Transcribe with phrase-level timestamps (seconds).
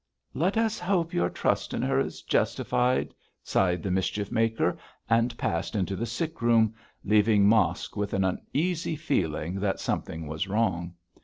[0.33, 3.13] 'Let us hope your trust in her is justified,'
[3.43, 4.75] sighed the mischief maker,
[5.07, 6.73] and passed into the sickroom,
[7.05, 10.95] leaving Mosk with an uneasy feeling that something was wrong.